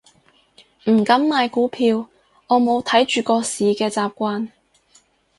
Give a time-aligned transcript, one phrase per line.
[0.85, 2.09] 唔敢買股票，
[2.47, 4.47] 我冇睇住個市嘅習慣